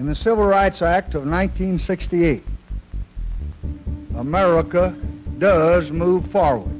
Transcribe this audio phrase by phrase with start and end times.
[0.00, 2.42] In the Civil Rights Act of 1968,
[4.16, 4.96] America
[5.36, 6.72] does move forward.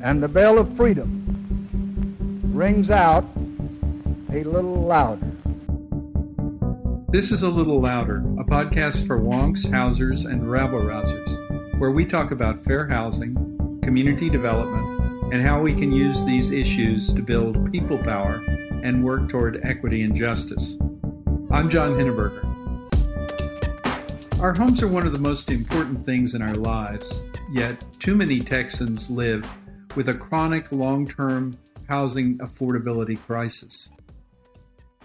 [0.00, 3.24] And the bell of freedom rings out
[4.32, 5.26] a little louder.
[7.08, 12.06] This is A Little Louder, a podcast for wonks, housers, and rabble rousers, where we
[12.06, 17.72] talk about fair housing, community development, and how we can use these issues to build
[17.72, 18.36] people power
[18.84, 20.76] and work toward equity and justice.
[21.52, 22.42] I'm John Henneberger.
[24.40, 27.20] Our homes are one of the most important things in our lives,
[27.52, 29.46] yet, too many Texans live
[29.94, 33.90] with a chronic long term housing affordability crisis.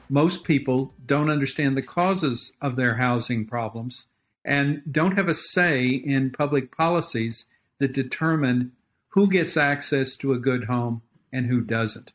[0.07, 4.05] Most people don't understand the causes of their housing problems
[4.45, 7.45] and don't have a say in public policies
[7.79, 8.71] that determine
[9.09, 11.01] who gets access to a good home
[11.33, 12.13] and who doesn't.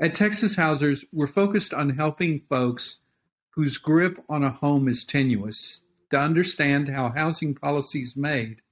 [0.00, 3.00] At Texas Housers, we're focused on helping folks
[3.50, 5.80] whose grip on a home is tenuous
[6.10, 8.62] to understand how housing policy is made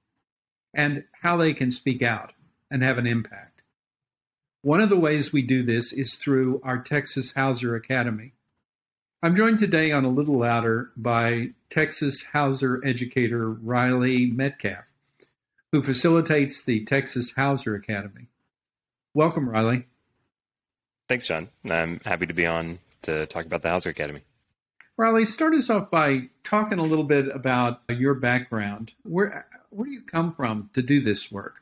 [0.73, 2.31] and how they can speak out
[2.71, 3.61] and have an impact.
[4.61, 8.33] One of the ways we do this is through our Texas Houser Academy.
[9.21, 14.93] I'm joined today on a little louder by Texas Houser educator Riley Metcalfe,
[15.73, 18.29] who facilitates the Texas Houser Academy.
[19.13, 19.87] Welcome, Riley.
[21.07, 21.49] Thanks, John.
[21.69, 24.21] I'm happy to be on to talk about the Houser Academy.
[24.97, 28.93] Riley, start us off by talking a little bit about your background.
[29.03, 31.61] Where where do you come from to do this work?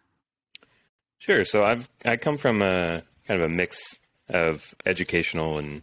[1.18, 1.44] Sure.
[1.44, 5.82] So I've I come from a kind of a mix of educational and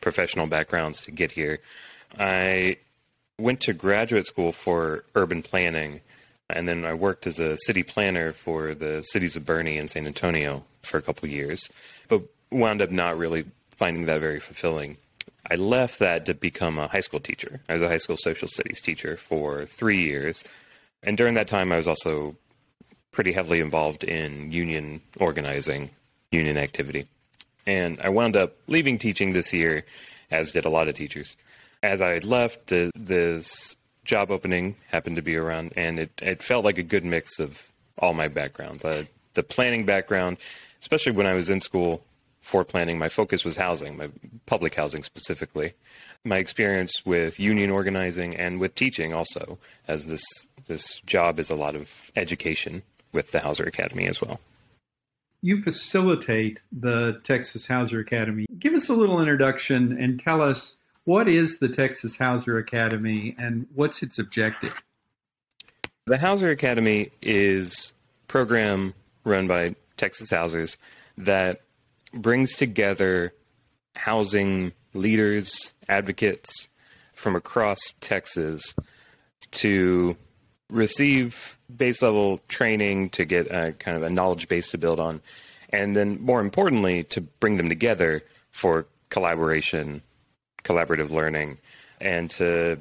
[0.00, 1.58] professional backgrounds to get here.
[2.18, 2.76] I
[3.38, 6.00] went to graduate school for urban planning,
[6.50, 10.06] and then I worked as a city planner for the cities of Boerne and San
[10.06, 11.68] Antonio for a couple years,
[12.08, 13.44] but wound up not really
[13.76, 14.96] finding that very fulfilling.
[15.50, 17.60] I left that to become a high school teacher.
[17.68, 20.44] I was a high school social studies teacher for three years.
[21.02, 22.36] And during that time, I was also
[23.10, 25.90] pretty heavily involved in union organizing,
[26.30, 27.06] union activity.
[27.66, 29.84] And I wound up leaving teaching this year,
[30.30, 31.36] as did a lot of teachers.
[31.82, 33.74] As I left, uh, this
[34.04, 37.72] job opening happened to be around, and it, it felt like a good mix of
[37.98, 38.84] all my backgrounds.
[39.34, 40.36] The planning background,
[40.80, 42.02] especially when I was in school
[42.50, 44.08] for planning, my focus was housing, my
[44.44, 45.72] public housing specifically.
[46.24, 49.56] My experience with union organizing and with teaching also,
[49.86, 50.24] as this
[50.66, 54.40] this job is a lot of education with the Houser Academy as well.
[55.42, 58.46] You facilitate the Texas Houser Academy.
[58.58, 63.68] Give us a little introduction and tell us what is the Texas Houser Academy and
[63.76, 64.82] what's its objective?
[66.06, 67.94] The Houser Academy is
[68.26, 70.76] program run by Texas Housers
[71.16, 71.60] that
[72.12, 73.34] brings together
[73.96, 76.68] housing leaders, advocates
[77.12, 78.74] from across Texas
[79.52, 80.16] to
[80.68, 85.20] receive base level training to get a kind of a knowledge base to build on,
[85.70, 90.02] and then more importantly, to bring them together for collaboration,
[90.64, 91.58] collaborative learning,
[92.00, 92.78] and to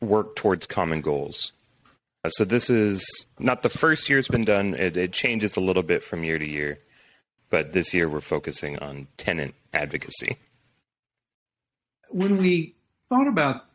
[0.00, 1.52] work towards common goals.
[2.24, 4.74] Uh, so this is not the first year it's been done.
[4.74, 6.78] It, it changes a little bit from year to year,
[7.50, 10.38] but this year we're focusing on tenant advocacy.
[12.08, 12.74] When we
[13.08, 13.66] thought about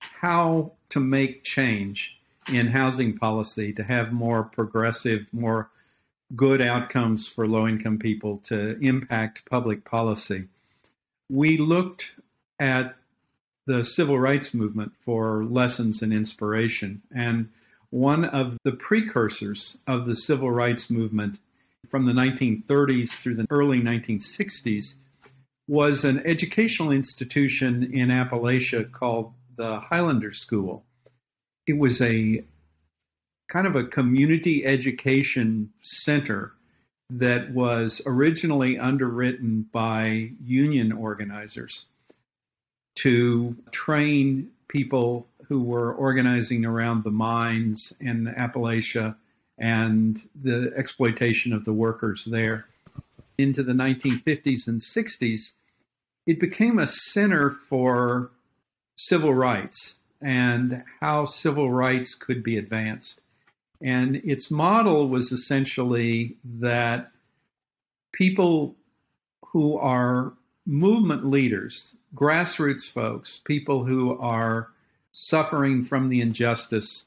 [0.00, 2.18] how to make change
[2.52, 5.70] in housing policy to have more progressive, more
[6.34, 10.44] good outcomes for low income people to impact public policy.
[11.28, 12.12] We looked
[12.58, 12.96] at
[13.66, 17.02] the civil rights movement for lessons and inspiration.
[17.14, 17.50] And
[17.90, 21.38] one of the precursors of the civil rights movement
[21.86, 24.94] from the 1930s through the early 1960s
[25.68, 30.84] was an educational institution in Appalachia called the Highlander School.
[31.66, 32.44] It was a
[33.48, 36.52] kind of a community education center
[37.10, 41.86] that was originally underwritten by union organizers
[42.96, 49.16] to train people who were organizing around the mines in Appalachia
[49.58, 52.66] and the exploitation of the workers there.
[53.36, 55.52] Into the 1950s and 60s,
[56.26, 58.30] it became a center for
[58.96, 63.20] civil rights and how civil rights could be advanced.
[63.80, 67.12] And its model was essentially that
[68.12, 68.74] people
[69.46, 70.32] who are
[70.66, 74.68] movement leaders, grassroots folks, people who are
[75.12, 77.06] suffering from the injustice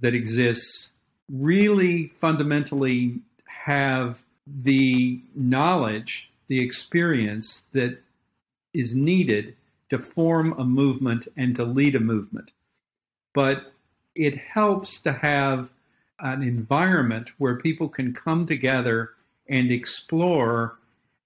[0.00, 0.90] that exists,
[1.32, 4.22] really fundamentally have
[4.62, 7.98] the knowledge, the experience that
[8.74, 9.56] is needed
[9.90, 12.52] to form a movement and to lead a movement.
[13.34, 13.72] But
[14.14, 15.70] it helps to have
[16.20, 19.10] an environment where people can come together
[19.48, 20.78] and explore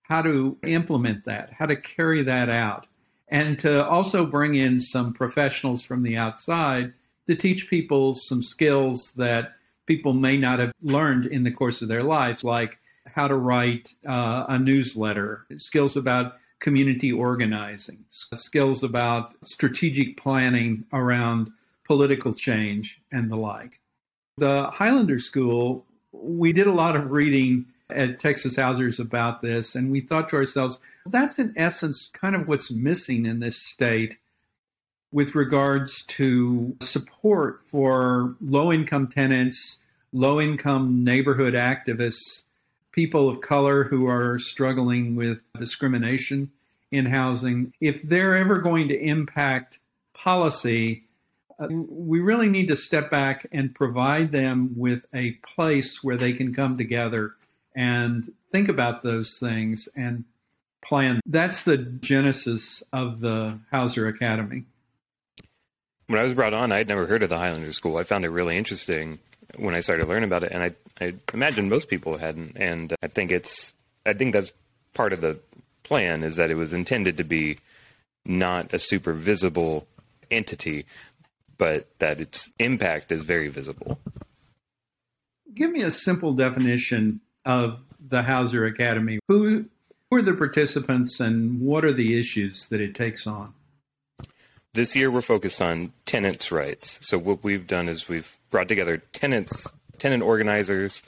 [0.03, 2.87] how to implement that, how to carry that out,
[3.29, 6.93] and to also bring in some professionals from the outside
[7.27, 9.55] to teach people some skills that
[9.87, 13.95] people may not have learned in the course of their lives, like how to write
[14.07, 21.51] uh, a newsletter, skills about community organizing, skills about strategic planning around
[21.85, 23.81] political change, and the like.
[24.39, 29.91] The Highlander School, we did a lot of reading at Texas Housers about this, and
[29.91, 34.19] we thought to ourselves, that's in essence kind of what's missing in this state
[35.15, 39.81] with regards to support for low income tenants,
[40.13, 42.43] low income neighborhood activists,
[42.91, 46.51] people of color who are struggling with discrimination
[46.91, 47.73] in housing.
[47.81, 49.79] If they're ever going to impact
[50.15, 51.05] policy,
[51.61, 56.33] uh, we really need to step back and provide them with a place where they
[56.33, 57.37] can come together
[57.77, 60.25] and think about those things and
[60.85, 61.21] plan.
[61.25, 64.65] That's the genesis of the Houser Academy
[66.07, 67.97] when I was brought on, I had never heard of the Highlander School.
[67.97, 69.19] I found it really interesting
[69.57, 72.57] when I started learning about it, and I, I imagine most people hadn't.
[72.57, 73.75] And I think it's,
[74.05, 74.53] I think that's
[74.93, 75.39] part of the
[75.83, 77.59] plan is that it was intended to be
[78.25, 79.87] not a super visible
[80.31, 80.87] entity,
[81.59, 83.99] but that its impact is very visible.
[85.55, 87.79] Give me a simple definition of
[88.09, 89.21] the Houser Academy.
[89.29, 89.67] Who,
[90.11, 93.55] who are the participants, and what are the issues that it takes on?
[94.75, 96.99] This year we're focused on tenants' rights.
[97.01, 99.69] So what we've done is we've brought together tenants,
[99.99, 101.01] tenant organizers,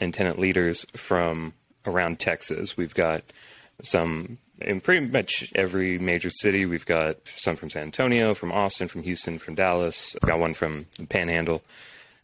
[0.00, 1.52] and tenant leaders from
[1.86, 2.76] around Texas.
[2.76, 3.22] We've got
[3.84, 6.66] some in pretty much every major city.
[6.66, 10.16] We've got some from San Antonio, from Austin, from Houston, from Dallas.
[10.20, 11.62] We've got one from the Panhandle.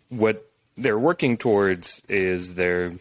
[0.08, 2.94] What they're working towards is their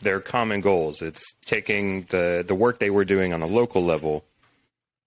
[0.00, 1.02] their common goals.
[1.02, 4.24] It's taking the the work they were doing on a local level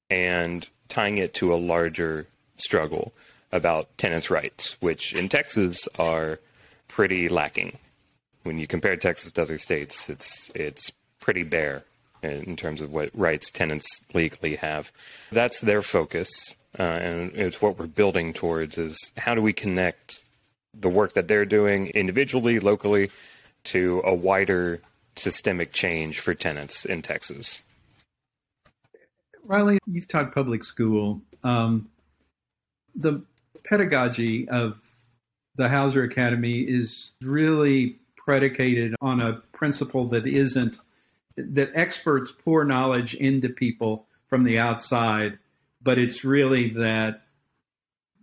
[0.10, 3.13] and tying it to a larger struggle
[3.52, 6.40] about tenants' rights, which in Texas are
[6.88, 7.78] pretty lacking.
[8.44, 11.84] When you compare Texas to other states, it's it's pretty bare
[12.22, 14.92] in terms of what rights tenants legally have.
[15.31, 18.78] That's their focus, uh, and it's what we're building towards.
[18.78, 20.24] Is how do we connect
[20.80, 23.10] the work that they're doing individually, locally,
[23.66, 24.81] to a wider
[25.16, 27.63] systemic change for tenants in Texas.
[29.47, 31.21] Riley, you've taught public school.
[31.44, 31.89] Um,
[32.95, 33.21] the
[33.63, 34.80] pedagogy of
[35.56, 40.80] the Houser Academy is really predicated on a principle that isn't
[41.38, 45.38] that experts pour knowledge into people from the outside,
[45.81, 47.24] but it's really that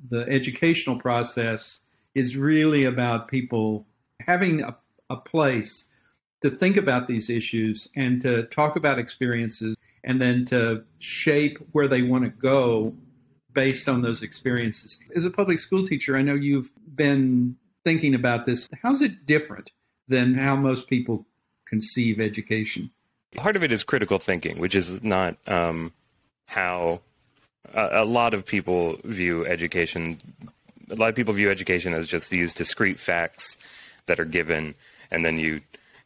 [0.09, 1.81] the educational process
[2.15, 3.87] is really about people
[4.21, 4.77] having a,
[5.11, 5.87] a place
[6.41, 11.87] to think about these issues and to talk about experiences and then to shape where
[11.87, 12.95] they want to go
[13.53, 14.99] based on those experiences.
[15.15, 18.69] As a public school teacher, I know you've been thinking about this.
[18.83, 19.71] How's it different
[20.09, 21.27] than how most people
[21.67, 22.91] conceive education?
[23.37, 25.93] Part of it is critical thinking, which is not um,
[26.47, 27.01] how
[27.73, 30.19] a, a lot of people view education.
[30.91, 33.57] A lot of people view education as just these discrete facts
[34.07, 34.75] that are given,
[35.11, 35.61] and then you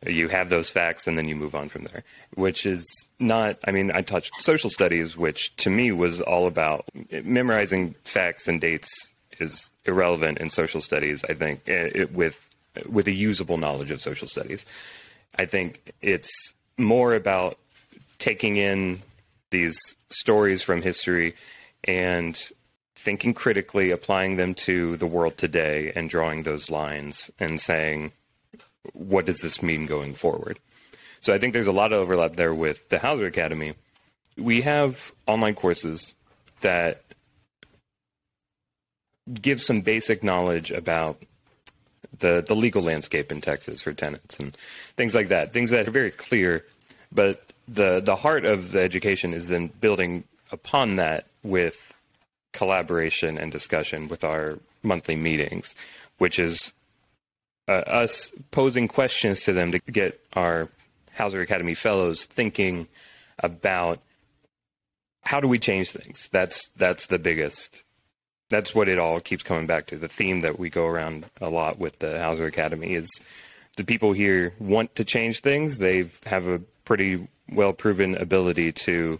[0.05, 3.71] you have those facts and then you move on from there which is not i
[3.71, 6.85] mean i touched social studies which to me was all about
[7.25, 12.49] memorizing facts and dates is irrelevant in social studies i think eh, it, with
[12.89, 14.67] with a usable knowledge of social studies.
[15.37, 17.57] I think it's more about
[18.19, 19.03] taking in
[19.51, 19.79] these
[20.11, 21.35] stories from history
[21.85, 22.39] and
[22.95, 28.13] thinking critically applying them to the world today and drawing those lines and saying
[28.93, 30.59] what does this mean going forward?
[31.21, 33.75] So I think there's a lot of overlap there with the Houser Academy.
[34.37, 36.15] We have online courses
[36.61, 37.03] that
[39.41, 41.21] give some basic knowledge about
[42.19, 44.57] the the legal landscape in Texas for tenants and
[44.97, 45.53] things like that.
[45.53, 46.65] Things that are very clear,
[47.13, 51.95] but the the heart of the education is then building upon that with
[52.53, 55.75] collaboration and discussion with our monthly meetings,
[56.19, 56.73] which is
[57.69, 60.69] uh, us posing questions to them to get our
[61.13, 62.87] Houser Academy fellows thinking
[63.39, 64.01] about
[65.23, 66.29] how do we change things.
[66.31, 67.83] That's that's the biggest.
[68.49, 69.97] That's what it all keeps coming back to.
[69.97, 73.11] The theme that we go around a lot with the Houser Academy is
[73.77, 75.79] the people here want to change things.
[75.79, 79.19] They have a pretty well proven ability to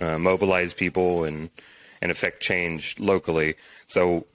[0.00, 1.50] uh, mobilize people and
[2.02, 3.54] and affect change locally.
[3.86, 4.26] So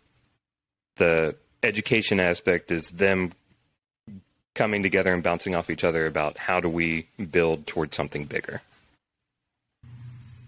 [0.96, 3.34] the education aspect is them
[4.54, 8.62] coming together and bouncing off each other about how do we build towards something bigger.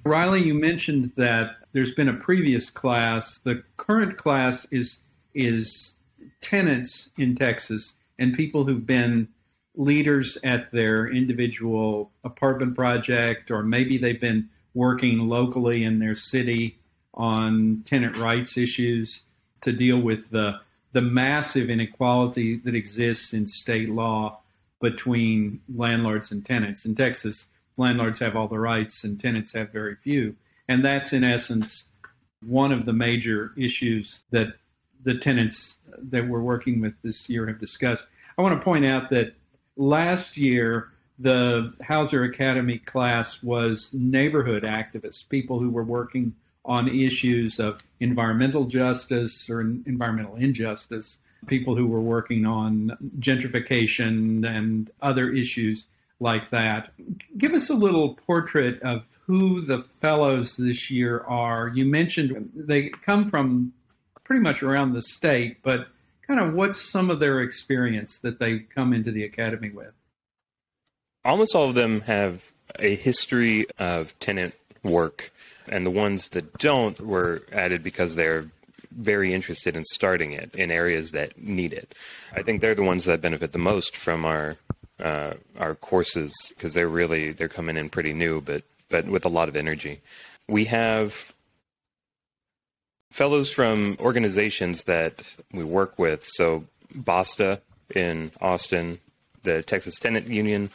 [0.05, 3.39] Riley, you mentioned that there's been a previous class.
[3.39, 4.99] The current class is
[5.33, 5.95] is
[6.41, 9.27] tenants in Texas and people who've been
[9.75, 16.77] leaders at their individual apartment project, or maybe they've been working locally in their city
[17.13, 19.21] on tenant rights issues
[19.61, 20.59] to deal with the
[20.93, 24.39] the massive inequality that exists in state law
[24.81, 26.85] between landlords and tenants.
[26.85, 30.35] In Texas, landlords have all the rights and tenants have very few.
[30.67, 31.89] And that's in essence
[32.45, 34.47] one of the major issues that
[35.03, 38.07] the tenants that we're working with this year have discussed.
[38.37, 39.33] I want to point out that
[39.75, 40.89] last year,
[41.19, 46.35] the Houser Academy class was neighborhood activists, people who were working
[46.67, 54.91] on issues of environmental justice or environmental injustice, people who were working on gentrification and
[55.01, 55.87] other issues
[56.19, 56.89] like that.
[57.37, 61.69] Give us a little portrait of who the fellows this year are.
[61.69, 63.73] You mentioned they come from
[64.23, 65.87] pretty much around the state, but
[66.27, 69.93] kind of what's some of their experience that they come into the academy with?
[71.23, 75.31] Almost all of them have a history of tenant work,
[75.69, 78.45] and the ones that don't were added because they're
[78.91, 81.93] very interested in starting it in areas that need it.
[82.35, 84.57] I think they're the ones that benefit the most from our
[84.99, 89.29] uh, our courses because they're really they're coming in pretty new, but but with a
[89.29, 90.01] lot of energy.
[90.47, 91.33] We have
[93.11, 96.25] fellows from organizations that we work with.
[96.25, 97.61] So BASTA
[97.93, 98.99] in Austin,
[99.43, 100.69] the Texas Tenant Union,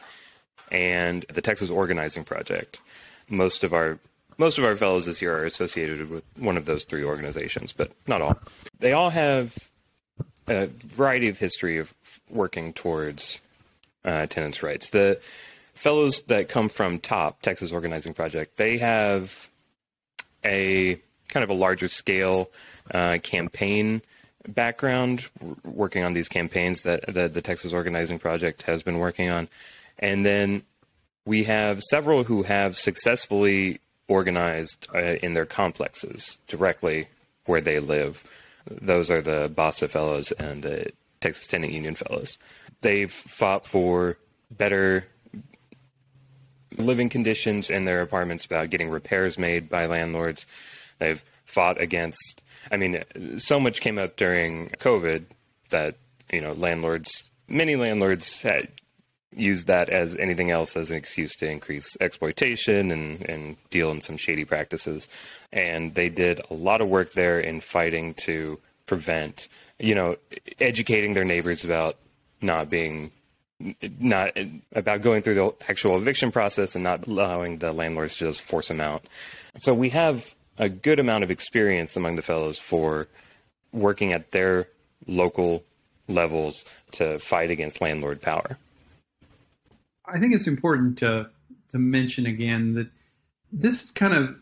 [0.71, 2.81] and the Texas Organizing Project.
[3.29, 3.99] Most of our
[4.39, 7.93] most of our fellows this year are associated with one of those three organizations, but
[8.07, 8.39] not all.
[8.79, 9.71] They all have
[10.49, 11.95] a variety of history of
[12.31, 13.41] working towards
[14.05, 14.91] uh, tenants' rights.
[14.91, 15.21] The
[15.75, 19.49] fellows that come from TOP, Texas Organizing Project, they have
[20.45, 22.51] a kind of a larger scale
[22.93, 24.03] uh, campaign
[24.49, 25.29] background,
[25.65, 29.49] working on these campaigns that, that the Texas Organizing Project has been working on.
[29.99, 30.63] And then
[31.25, 37.09] we have several who have successfully organized uh, in their complexes directly
[37.47, 38.25] where they live.
[38.71, 42.39] Those are the BASTA Fellows and the Texas Tenant Union Fellows.
[42.81, 44.19] They've fought for
[44.51, 45.07] better
[46.79, 50.47] living conditions in their apartments, about getting repairs made by landlords.
[50.99, 52.43] They've fought against.
[52.71, 53.05] I mean,
[53.39, 55.25] so much came up during COVID
[55.71, 55.97] that
[56.31, 58.69] you know landlords, many landlords had
[59.35, 64.01] used that as anything else as an excuse to increase exploitation and, and deal in
[64.01, 65.09] some shady practices.
[65.53, 69.49] And they did a lot of work there in fighting to prevent,
[69.79, 70.17] you know,
[70.61, 71.97] educating their neighbors about
[72.41, 73.11] not being
[74.01, 74.37] not
[74.75, 78.69] about going through the actual eviction process and not allowing the landlords to just force
[78.69, 79.05] them out.
[79.57, 83.07] So we have a good amount of experience among the fellows for
[83.73, 84.69] working at their
[85.07, 85.63] local
[86.09, 88.59] levels to fight against landlord power.
[90.07, 91.31] I think it's important to
[91.71, 92.89] to mention again that
[93.51, 94.37] this is kind of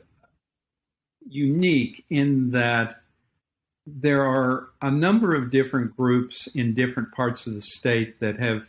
[1.29, 3.01] unique in that
[3.87, 8.69] there are a number of different groups in different parts of the state that have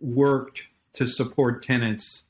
[0.00, 2.24] worked to support tenants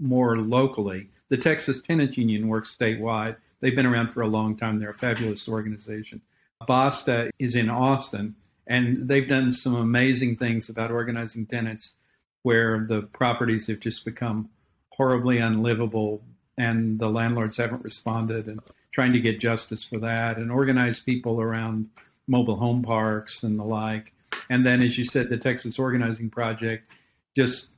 [0.00, 1.08] more locally.
[1.28, 3.36] The Texas Tenant Union works statewide.
[3.60, 4.78] They've been around for a long time.
[4.78, 6.20] They're a fabulous organization.
[6.66, 8.34] BASTA is in Austin,
[8.66, 11.94] and they've done some amazing things about organizing tenants
[12.42, 14.48] where the properties have just become
[14.90, 16.22] horribly unlivable
[16.56, 18.60] and the landlords haven't responded and
[18.92, 21.88] trying to get justice for that and organize people around
[22.26, 24.12] mobile home parks and the like.
[24.50, 26.90] And then, as you said, the Texas Organizing Project,
[27.36, 27.68] just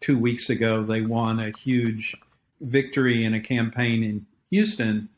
[0.00, 2.16] two weeks ago, they won a huge
[2.60, 5.08] victory in a campaign in Houston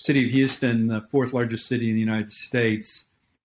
[0.00, 3.04] city of Houston, the fourth largest city in the United States,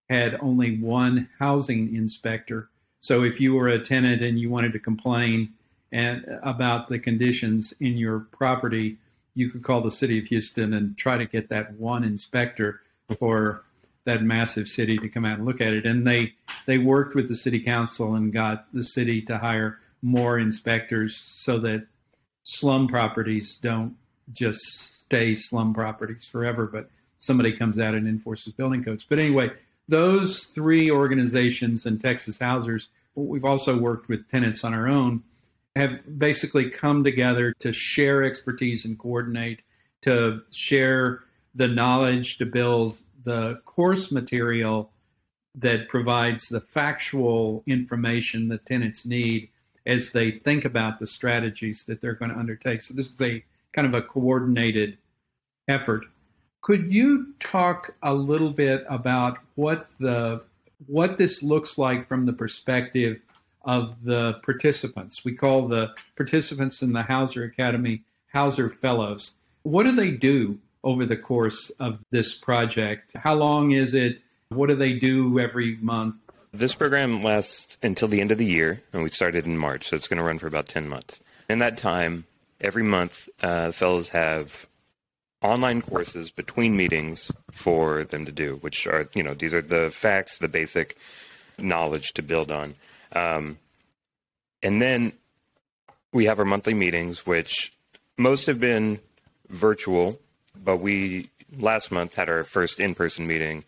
[0.10, 2.70] had only one housing inspector.
[3.06, 5.54] So if you were a tenant and you wanted to complain
[5.92, 8.98] and about the conditions in your property,
[9.36, 12.82] you could call the city of Houston and try to get that one inspector
[13.20, 13.64] for
[14.06, 15.86] that massive city to come out and look at it.
[15.86, 16.34] And they
[16.66, 21.60] they worked with the city council and got the city to hire more inspectors so
[21.60, 21.86] that
[22.42, 23.96] slum properties don't
[24.32, 29.06] just stay slum properties forever, but somebody comes out and enforces building codes.
[29.08, 29.52] But anyway,
[29.88, 35.24] those three organizations and Texas Housers, we've also worked with tenants on our own,
[35.76, 39.62] have basically come together to share expertise and coordinate,
[40.02, 41.22] to share
[41.54, 44.92] the knowledge to build the course material
[45.56, 49.50] that provides the factual information that tenants need
[49.86, 52.84] as they think about the strategies that they're going to undertake.
[52.84, 54.98] So this is a kind of a coordinated
[55.68, 56.06] effort.
[56.66, 60.42] Could you talk a little bit about what the
[60.88, 63.20] what this looks like from the perspective
[63.66, 65.24] of the participants?
[65.24, 68.02] We call the participants in the Houser Academy
[68.34, 69.34] Houser Fellows.
[69.62, 73.12] What do they do over the course of this project?
[73.16, 74.24] How long is it?
[74.50, 76.16] What do they do every month?
[76.52, 79.96] This program lasts until the end of the year, and we started in March, so
[79.96, 81.20] it's going to run for about 10 months.
[81.48, 82.26] In that time,
[82.60, 84.66] every month, uh, fellows have
[85.46, 89.90] online courses between meetings for them to do, which are, you know, these are the
[89.90, 90.98] facts, the basic
[91.58, 92.76] knowledge to build on.
[93.14, 93.58] Um,
[94.62, 95.14] and then
[96.12, 97.72] we have our monthly meetings, which
[98.18, 99.00] most have been
[99.50, 100.20] virtual,
[100.64, 103.64] but we last month had our first in person meeting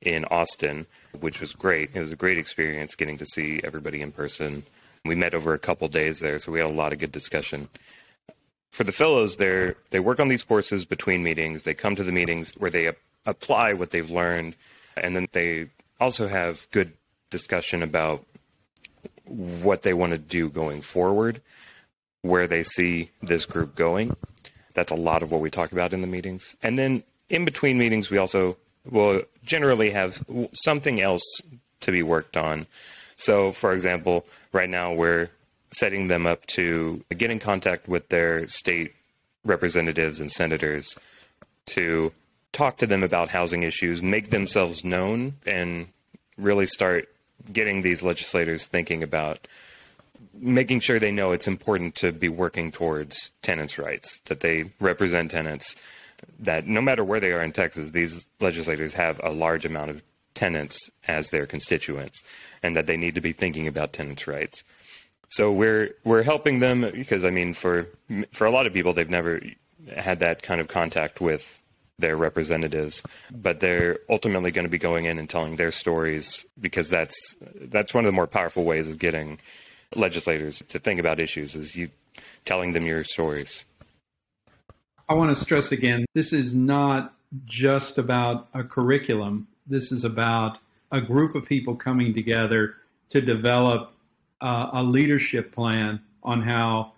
[0.00, 0.86] in Austin,
[1.20, 1.90] which was great.
[1.94, 4.64] It was a great experience getting to see everybody in person.
[5.04, 7.68] We met over a couple days there, so we had a lot of good discussion
[8.76, 11.62] for the fellows, they they work on these courses between meetings.
[11.62, 12.92] They come to the meetings where they
[13.24, 14.54] apply what they've learned,
[14.98, 16.92] and then they also have good
[17.30, 18.22] discussion about
[19.24, 21.40] what they want to do going forward,
[22.20, 24.14] where they see this group going.
[24.74, 26.54] That's a lot of what we talk about in the meetings.
[26.62, 31.24] And then in between meetings, we also will generally have something else
[31.80, 32.66] to be worked on.
[33.16, 35.30] So, for example, right now we're
[35.78, 38.94] setting them up to get in contact with their state
[39.44, 40.96] representatives and senators
[41.66, 42.12] to
[42.52, 45.88] talk to them about housing issues, make themselves known, and
[46.38, 47.08] really start
[47.52, 49.46] getting these legislators thinking about
[50.32, 55.30] making sure they know it's important to be working towards tenants' rights, that they represent
[55.30, 55.76] tenants,
[56.38, 60.02] that no matter where they are in Texas, these legislators have a large amount of
[60.34, 62.22] tenants as their constituents,
[62.62, 64.62] and that they need to be thinking about tenants' rights.
[65.28, 67.88] So we're we're helping them because I mean for
[68.30, 69.40] for a lot of people they've never
[69.96, 71.60] had that kind of contact with
[71.98, 76.90] their representatives, but they're ultimately going to be going in and telling their stories because
[76.90, 79.38] that's that's one of the more powerful ways of getting
[79.94, 81.88] legislators to think about issues is you
[82.44, 83.64] telling them your stories.
[85.08, 89.46] I want to stress again, this is not just about a curriculum.
[89.66, 90.58] This is about
[90.90, 92.76] a group of people coming together
[93.10, 93.92] to develop
[94.46, 96.92] uh, a leadership plan on how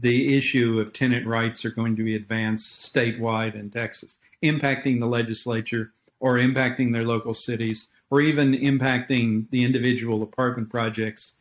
[0.00, 5.06] the issue of tenant rights are going to be advanced statewide in Texas, impacting the
[5.06, 11.34] legislature or impacting their local cities or even impacting the individual apartment projects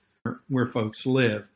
[0.49, 1.47] where folks live.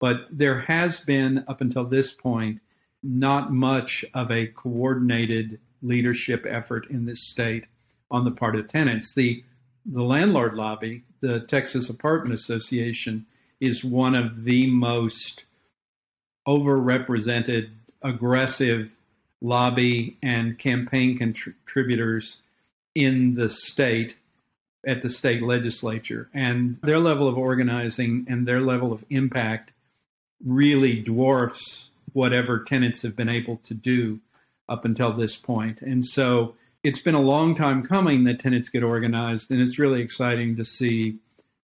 [0.00, 2.60] But there has been, up until this point,
[3.00, 7.68] not much of a coordinated leadership effort in this state
[8.10, 9.14] on the part of tenants.
[9.14, 9.44] The
[9.86, 13.26] the landlord lobby, the Texas Apartment Association,
[13.62, 15.44] is one of the most
[16.48, 17.70] overrepresented,
[18.02, 18.90] aggressive
[19.40, 22.42] lobby and campaign contributors
[22.96, 24.18] in the state
[24.84, 26.28] at the state legislature.
[26.34, 29.72] And their level of organizing and their level of impact
[30.44, 34.18] really dwarfs whatever tenants have been able to do
[34.68, 35.82] up until this point.
[35.82, 40.02] And so it's been a long time coming that tenants get organized, and it's really
[40.02, 41.18] exciting to see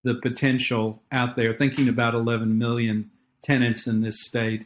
[0.05, 3.09] the potential out there, thinking about 11 million
[3.41, 4.65] tenants in this state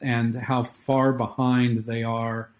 [0.00, 2.50] and how far behind they are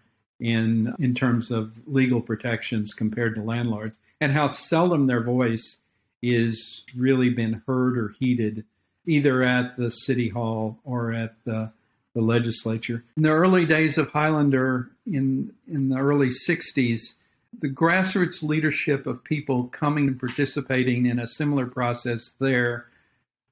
[0.40, 5.78] in in terms of legal protections compared to landlords and how seldom their voice
[6.22, 8.64] is really been heard or heeded
[9.06, 11.70] either at the city hall or at the
[12.14, 13.02] the legislature.
[13.16, 17.14] In the early days of Highlander in in the early 60s
[17.58, 22.86] the grassroots leadership of people coming and participating in a similar process there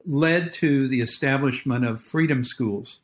[0.07, 3.01] led to the establishment of freedom schools,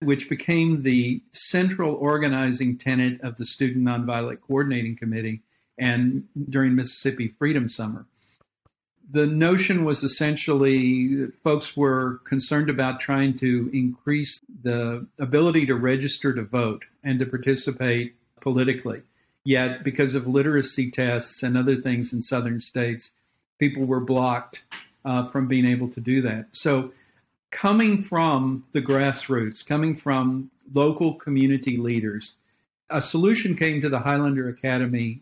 [0.00, 5.42] which became the central organizing tenet of the Student Nonviolent Coordinating Committee
[5.78, 8.06] and during Mississippi Freedom Summer.
[9.08, 16.34] The notion was essentially folks were concerned about trying to increase the ability to register
[16.34, 19.02] to vote and to participate politically.
[19.46, 23.12] Yet, because of literacy tests and other things in southern states,
[23.60, 24.64] people were blocked
[25.04, 26.46] uh, from being able to do that.
[26.50, 26.90] So,
[27.52, 32.34] coming from the grassroots, coming from local community leaders,
[32.90, 35.20] a solution came to the Highlander Academy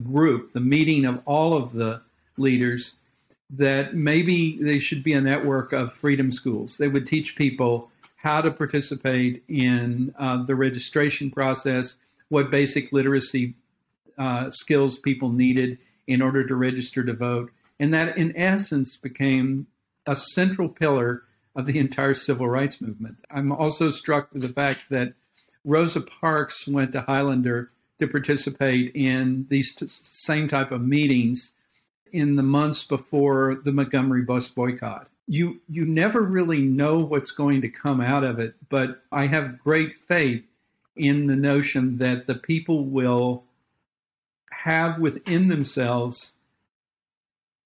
[0.00, 2.02] group, the meeting of all of the
[2.36, 2.94] leaders,
[3.50, 6.78] that maybe they should be a network of freedom schools.
[6.78, 11.96] They would teach people how to participate in uh, the registration process
[12.30, 13.54] what basic literacy
[14.16, 17.50] uh, skills people needed in order to register to vote.
[17.78, 19.66] And that, in essence, became
[20.06, 23.18] a central pillar of the entire civil rights movement.
[23.30, 25.14] I'm also struck with the fact that
[25.64, 31.52] Rosa Parks went to Highlander to participate in these t- same type of meetings
[32.12, 35.08] in the months before the Montgomery bus boycott.
[35.28, 39.60] You you never really know what's going to come out of it, but I have
[39.60, 40.42] great faith
[40.96, 43.44] in the notion that the people will
[44.52, 46.32] have within themselves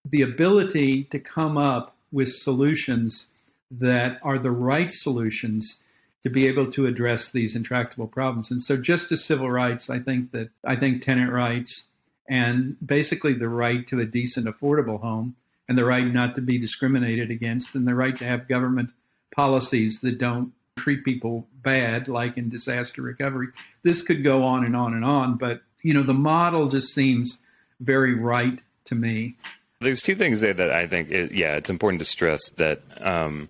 [0.08, 3.26] the ability to come up with solutions
[3.70, 5.82] that are the right solutions
[6.22, 8.50] to be able to address these intractable problems.
[8.50, 11.86] And so, just as civil rights, I think that I think tenant rights
[12.28, 15.36] and basically the right to a decent, affordable home
[15.68, 18.92] and the right not to be discriminated against and the right to have government
[19.34, 23.48] policies that don't treat people bad, like in disaster recovery.
[23.82, 27.38] This could go on and on and on, but you know, the model just seems
[27.80, 29.36] very right to me.
[29.80, 33.48] There's two things there that I think, it, yeah, it's important to stress that um,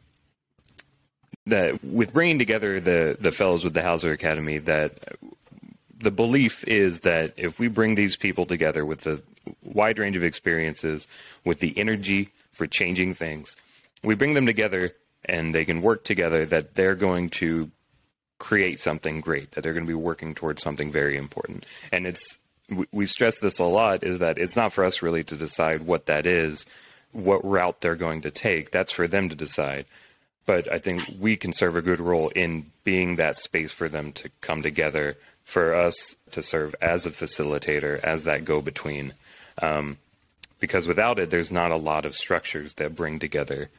[1.46, 5.16] that with bringing together the the fellows with the Houser Academy, that
[5.96, 9.22] the belief is that if we bring these people together with a
[9.62, 11.06] wide range of experiences,
[11.44, 13.56] with the energy for changing things,
[14.02, 14.92] we bring them together
[15.24, 16.46] and they can work together.
[16.46, 17.70] That they're going to
[18.38, 19.52] create something great.
[19.52, 21.64] That they're going to be working towards something very important.
[21.92, 22.38] And it's
[22.92, 26.06] we stress this a lot is that it's not for us really to decide what
[26.06, 26.64] that is,
[27.12, 28.70] what route they're going to take.
[28.70, 29.84] That's for them to decide
[30.46, 34.12] but I think we can serve a good role in being that space for them
[34.12, 39.14] to come together, for us to serve as a facilitator, as that go between.
[39.62, 39.96] Um,
[40.60, 43.70] because without it, there's not a lot of structures that bring together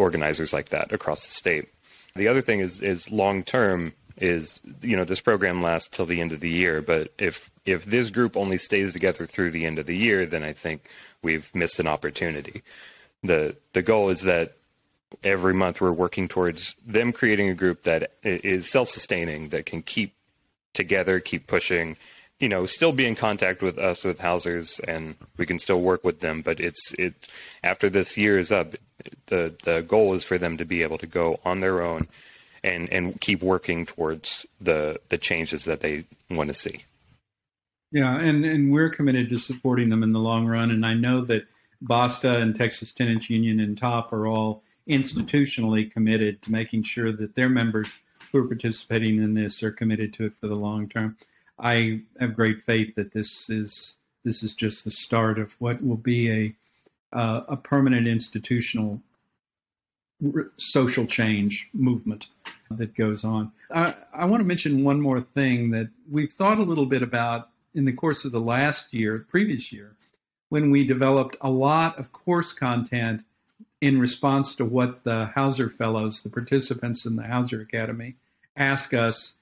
[0.00, 1.68] organizers like that across the state.
[2.16, 6.20] The other thing is is long term is you know this program lasts till the
[6.20, 9.78] end of the year, but if if this group only stays together through the end
[9.78, 10.88] of the year, then I think
[11.22, 12.62] we've missed an opportunity.
[13.22, 14.56] the The goal is that
[15.24, 20.14] every month we're working towards them creating a group that is self-sustaining that can keep
[20.72, 21.96] together keep pushing
[22.40, 26.02] you know still be in contact with us with Housers and we can still work
[26.02, 27.14] with them but it's it
[27.62, 28.74] after this year is up
[29.26, 32.08] the the goal is for them to be able to go on their own
[32.64, 36.82] and and keep working towards the the changes that they want to see
[37.92, 41.20] yeah and and we're committed to supporting them in the long run and I know
[41.22, 41.46] that
[41.82, 47.34] BASTA and Texas Tenants Union and TOP are all institutionally committed to making sure that
[47.34, 47.98] their members
[48.30, 51.16] who are participating in this are committed to it for the long term.
[51.60, 55.96] I have great faith that this is this is just the start of what will
[55.96, 56.54] be a
[57.16, 59.02] uh, a permanent institutional
[60.56, 62.26] social change movement
[62.70, 63.50] that goes on.
[63.72, 67.48] I, I want to mention one more thing that we've thought a little bit about
[67.74, 69.96] in the course of the last year, previous year,
[70.48, 73.22] when we developed a lot of course content
[73.80, 78.16] in response to what the Houser Fellows, the participants in the Houser Academy,
[78.56, 79.36] ask us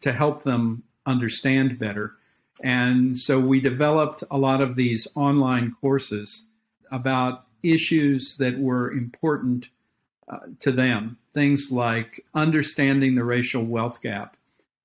[0.00, 2.14] to help them understand better.
[2.62, 6.46] And so we developed a lot of these online courses
[6.90, 9.68] about issues that were important
[10.28, 11.18] uh, to them.
[11.34, 14.36] Things like understanding the racial wealth gap,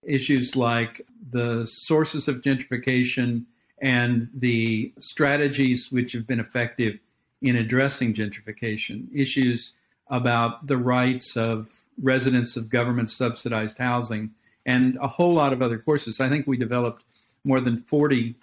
[0.04, 3.46] issues like the sources of gentrification
[3.82, 7.00] and the strategies which have been effective
[7.42, 9.74] in addressing gentrification, issues
[10.10, 14.30] about the rights of residents of government subsidized housing,
[14.66, 16.20] and a whole lot of other courses.
[16.20, 17.04] I think we developed
[17.44, 18.36] more than 40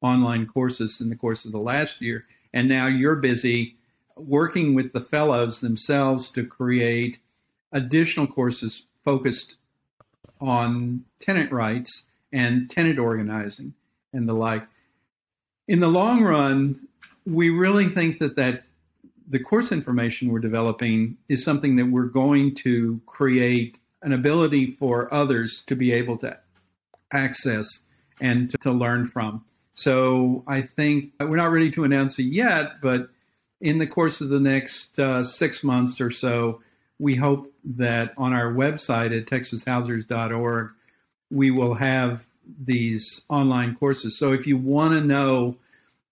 [0.00, 2.24] online courses in the course of the last year.
[2.52, 3.76] And now you're busy
[4.16, 7.18] working with the fellows themselves to create
[7.72, 9.56] additional courses focused
[10.40, 13.74] on tenant rights and tenant organizing
[14.12, 14.66] and the like.
[15.68, 16.80] In the long run,
[17.26, 18.64] we really think that that
[19.28, 25.12] the course information we're developing is something that we're going to create an ability for
[25.12, 26.38] others to be able to
[27.12, 27.82] access
[28.20, 29.44] and to, to learn from.
[29.74, 33.10] So I think we're not ready to announce it yet, but
[33.60, 36.62] in the course of the next uh, six months or so,
[37.00, 40.70] we hope that on our website at texashousers.org,
[41.30, 42.24] we will have
[42.64, 44.16] these online courses.
[44.16, 45.56] So if you want to know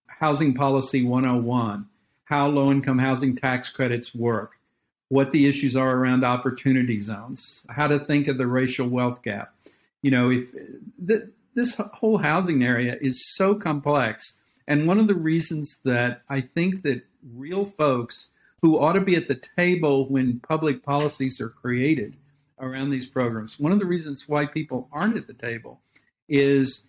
[0.08, 1.86] Housing Policy 101,
[2.24, 4.58] how low income housing tax credits work,
[5.08, 9.54] what the issues are around opportunity zones, how to think of the racial wealth gap.
[10.02, 14.34] You know, if this whole housing area is so complex,
[14.66, 17.02] and one of the reasons that I think that
[17.34, 18.28] real folks
[18.62, 22.16] who ought to be at the table when public policies are created
[22.58, 25.80] around these programs, one of the reasons why people aren't at the table
[26.28, 26.84] is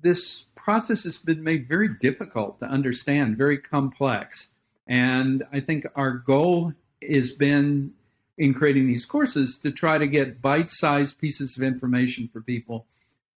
[0.00, 4.48] this process has been made very difficult to understand, very complex.
[4.86, 6.72] And I think our goal
[7.08, 7.92] has been
[8.36, 12.86] in creating these courses to try to get bite sized pieces of information for people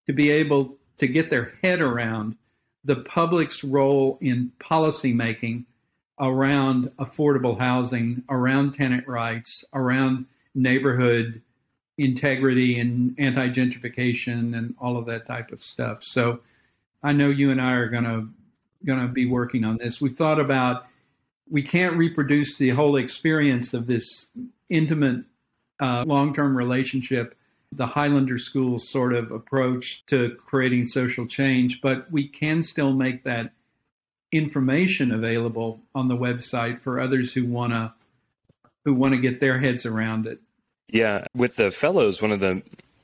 [0.05, 2.35] to be able to get their head around
[2.83, 5.65] the public's role in policymaking
[6.19, 11.41] around affordable housing, around tenant rights, around neighborhood
[11.97, 16.03] integrity and anti gentrification and all of that type of stuff.
[16.03, 16.39] So
[17.03, 18.29] I know you and I are going to
[18.85, 19.99] going to be working on this.
[19.99, 20.85] We've thought about
[21.49, 24.29] we can't reproduce the whole experience of this
[24.69, 25.23] intimate
[25.79, 27.35] uh, long term relationship,
[27.71, 33.23] the Highlander School sort of approach to creating social change, but we can still make
[33.23, 33.51] that
[34.31, 37.93] information available on the website for others who want to
[38.83, 40.39] who want to get their heads around it.
[40.87, 42.61] Yeah, with the fellows, one of the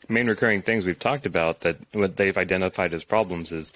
[0.08, 3.74] main recurring things we've talked about that what they've identified as problems is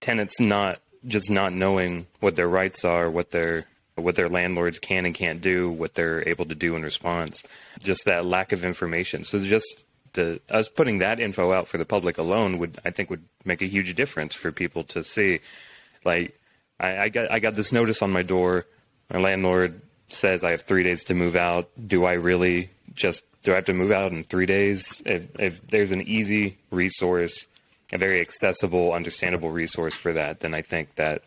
[0.00, 3.66] tenants not just not knowing what their rights are, what their
[4.00, 7.42] what their landlords can and can't do, what they're able to do in response.
[7.82, 9.24] Just that lack of information.
[9.24, 13.10] So just the, us putting that info out for the public alone would I think
[13.10, 15.40] would make a huge difference for people to see.
[16.04, 16.38] Like
[16.78, 18.66] I, I got I got this notice on my door.
[19.12, 21.70] My landlord says I have three days to move out.
[21.86, 25.02] Do I really just do I have to move out in three days?
[25.06, 27.46] If, if there's an easy resource,
[27.92, 31.22] a very accessible, understandable resource for that, then I think that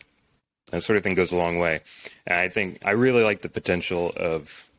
[0.73, 1.81] that sort of thing goes a long way.
[2.25, 4.69] And I think I really like the potential of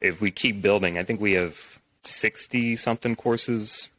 [0.00, 0.98] if we keep building.
[0.98, 3.90] I think we have sixty something courses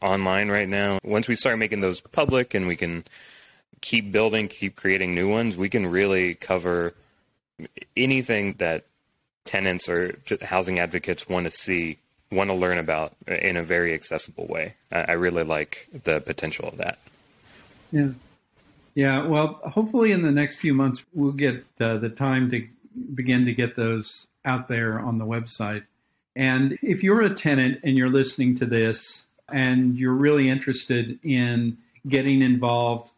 [0.00, 0.98] online right now.
[1.04, 3.04] Once we start making those public and we can
[3.82, 6.94] keep building, keep creating new ones, we can really cover
[7.96, 8.86] anything that
[9.44, 11.98] tenants or housing advocates want to see,
[12.30, 14.74] want to learn about in a very accessible way.
[14.90, 16.98] I really like the potential of that.
[17.90, 18.10] Yeah.
[18.94, 19.26] Yeah.
[19.26, 22.66] Well, hopefully in the next few months, we'll get uh, the time to
[23.14, 25.84] begin to get those out there on the website.
[26.36, 31.78] And if you're a tenant and you're listening to this and you're really interested in
[32.08, 33.10] getting involved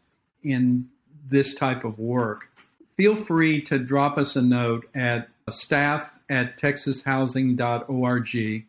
[0.43, 0.89] in
[1.29, 2.49] this type of work,
[2.95, 8.65] feel free to drop us a note at staff at texashousing.org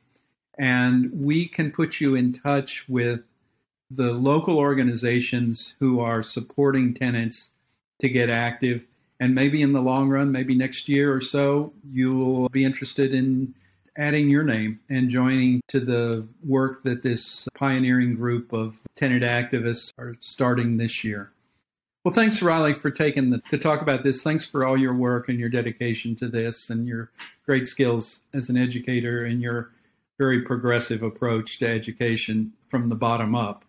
[0.59, 3.23] and we can put you in touch with
[3.91, 7.51] the local organizations who are supporting tenants
[8.01, 8.87] to get active.
[9.21, 13.55] And maybe in the long run, maybe next year or so, you'll be interested in
[13.97, 19.93] adding your name and joining to the work that this pioneering group of tenant activists
[19.99, 21.31] are starting this year.
[22.05, 24.23] Well, thanks, Riley, for taking the to talk about this.
[24.23, 27.11] Thanks for all your work and your dedication to this and your
[27.45, 29.71] great skills as an educator and your
[30.19, 33.65] very progressive approach to education from the bottom up.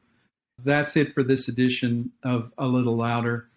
[0.64, 3.48] That's it for this edition of A Little Louder.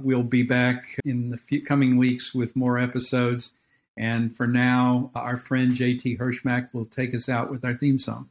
[0.00, 3.52] We'll be back in the coming weeks with more episodes.
[3.96, 8.28] And for now, our friend JT Hirschmack will take us out with our theme song.